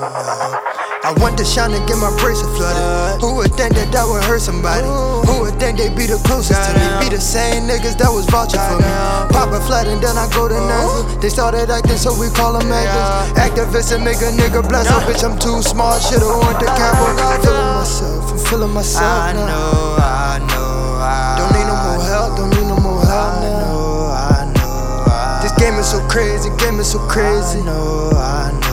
[0.00, 3.20] I want to shine and get my bracelet flooded.
[3.20, 4.88] Who would think that that would hurt somebody?
[5.28, 6.84] Who would think they'd be the closest to me?
[7.04, 8.88] Be the same niggas that was vouching for me.
[9.28, 11.20] Pop a flat and then I go to NASA.
[11.20, 13.36] They started acting, so we call them actors.
[13.36, 15.04] Activists and make a nigga bless up.
[15.04, 17.12] Bitch, I'm too smart, should've went to Campbell.
[17.44, 19.20] Feeling myself, I'm feeling myself now.
[19.20, 19.46] I now.
[19.52, 23.44] know, I know, I Don't need no more help, don't need no more help I
[23.44, 23.68] now.
[23.68, 27.60] know, I know, I This game is so crazy, game is so crazy.
[27.60, 28.69] I know, I know,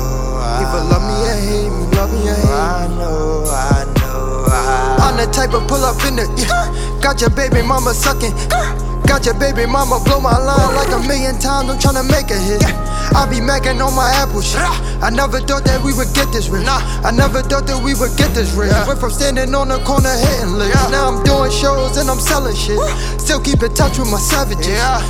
[0.68, 2.52] Either love me or hate me, love me or hate me.
[2.52, 7.00] I know, I know, I I'm the type of pull up in the yeah.
[7.02, 8.34] Got your baby mama sucking.
[9.08, 11.70] Got your baby mama blow my line like a million times.
[11.72, 12.62] I'm tryna make a hit.
[13.16, 14.62] I be macking on my apple shit.
[15.02, 16.68] I never thought that we would get this rich.
[16.68, 18.76] I never thought that we would get this rich.
[18.86, 20.76] Went from standing on the corner hitting licks.
[20.92, 22.78] Now I'm doing shows and I'm selling shit.
[23.18, 24.68] Still keep in touch with my savages.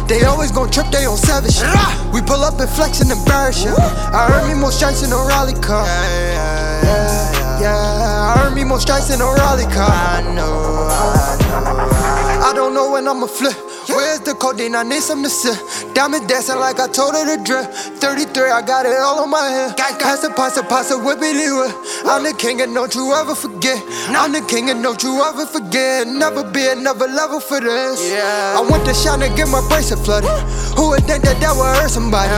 [0.08, 1.68] They always gon' trip, they on savage shit.
[2.14, 3.66] We pull up and flex and embarrass.
[3.66, 5.84] I earn me more stripes in a rally car.
[5.84, 9.90] Yeah, yeah, I earn me more stripes in a rally car.
[9.90, 12.46] I know, I know.
[12.48, 13.58] I don't know when I'ma flip.
[13.90, 14.76] Where's the codeine?
[14.76, 15.56] I need some to sip.
[15.94, 17.66] Diamond dancing like I told her to drip.
[18.00, 19.78] 33, I got it all on my head.
[19.78, 21.72] Pass the pasta, pasta, pasta, whippity whip.
[22.06, 23.80] I'm the king and don't you ever forget.
[24.12, 26.08] I'm the king and don't you ever forget.
[26.08, 28.12] Never be another level for this.
[28.12, 28.60] Yeah.
[28.60, 30.30] I went to shine and get my bracelet flooded.
[30.76, 32.30] Who would think that that would hurt somebody?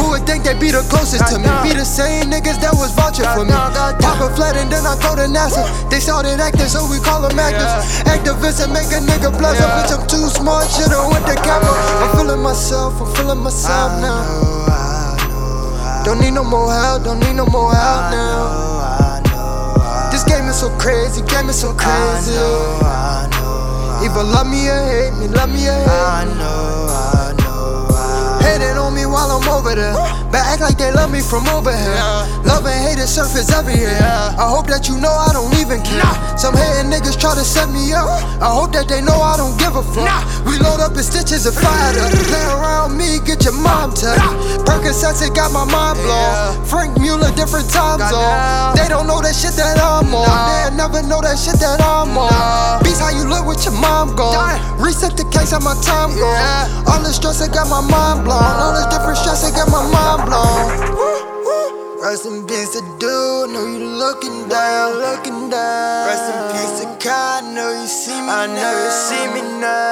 [0.00, 1.48] Who would think they'd be the closest to me?
[1.62, 3.52] Be the same niggas that was vouching for me.
[4.00, 5.62] Pop a flat and then I go to NASA.
[5.90, 7.70] They started acting, so we call them actors.
[8.08, 9.84] Activists and make a nigga bless up.
[9.84, 10.02] Bitch, I'm
[10.44, 11.72] too smart, should've went to camera.
[12.02, 14.22] I'm feeling myself, I'm feeling myself I now.
[14.24, 18.44] know, I know, Don't need no more help, don't need no more help now.
[18.92, 22.32] I know, I This game is so crazy, game is so crazy.
[22.32, 25.92] know, I know, Either love me or hate me, love me or hate me.
[25.92, 29.94] I know, I know, I Hating on me while I'm over there.
[30.34, 31.94] But act like they love me from over here.
[32.42, 34.02] Love and hate is surface everywhere.
[34.02, 36.02] I hope that you know I don't even care.
[36.36, 38.10] Some hating niggas try to set me up.
[38.42, 40.10] I hope that they know I don't give a fuck.
[40.94, 42.12] Up in stitches and fire up.
[42.30, 44.62] Play around me, get your mom touched.
[44.62, 46.64] Percocets, it got my mind blown.
[46.70, 48.78] Franck Muller, different time zone.
[48.78, 50.22] They don't know that shit that I'm on.
[50.22, 52.78] They'll never know that shit that I'm on.
[52.86, 54.54] Beats how you look with your mom gone.
[54.78, 56.86] Reset the case, how my time gone.
[56.86, 58.38] All the stress, I got my mind blown.
[58.38, 60.94] All this different stress, I got my mind blown.
[62.06, 66.06] Rest in peace to dude, know you looking down, looking down.
[66.06, 68.54] Rest in peace to God, know you see me I now.
[68.54, 69.83] know you see me now.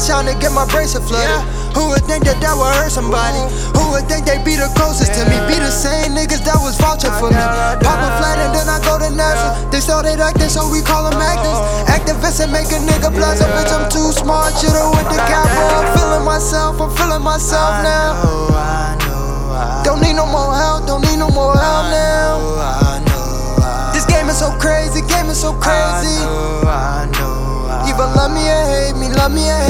[0.00, 0.24] Yeah.
[0.24, 1.60] The sound to get my bracelet flooded.
[1.76, 3.44] Who would think that that would hurt somebody?
[3.76, 5.36] Who would think they'd be the closest to me?
[5.46, 7.44] Be the same niggas that was vouching for me.
[7.84, 9.70] Pop a flat and then I go to NASA.
[9.70, 11.36] They started acting, so we call them uh-huh.
[11.36, 11.58] actors.
[12.00, 13.52] Activists and make a nigga blast up.
[13.54, 15.20] Bitch, I'm too smart, should've went to.
[15.20, 18.24] I'm feeling myself, I'm feeling myself now.
[18.24, 22.40] know, I know, I Don't need no more help, don't need no more help now.
[22.40, 26.24] know, I know, I This game is so crazy, game is so crazy.
[26.24, 29.60] know, I know, I Either love me or hate me, love me or